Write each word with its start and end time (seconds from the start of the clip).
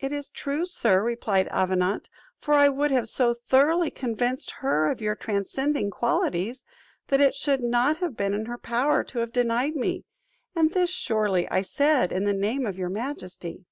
"It 0.00 0.10
is 0.10 0.30
true, 0.30 0.64
sir," 0.64 1.00
replied 1.00 1.46
Avenant, 1.52 2.10
"for 2.40 2.54
I 2.54 2.68
would 2.68 2.90
have 2.90 3.08
so 3.08 3.32
thoroughly 3.32 3.88
convinced 3.88 4.50
her 4.62 4.90
of 4.90 5.00
your 5.00 5.14
transcending 5.14 5.92
qualities, 5.92 6.64
that 7.06 7.20
it 7.20 7.36
should 7.36 7.62
not 7.62 7.98
have 7.98 8.16
been 8.16 8.34
in 8.34 8.46
her 8.46 8.58
power 8.58 9.04
to 9.04 9.20
have 9.20 9.30
denied 9.32 9.76
me; 9.76 10.06
and 10.56 10.70
this, 10.72 10.90
surely, 10.90 11.48
I 11.52 11.62
said 11.62 12.10
in 12.10 12.24
the 12.24 12.34
name 12.34 12.66
of 12.66 12.78
your 12.78 12.88
majesty." 12.90 13.64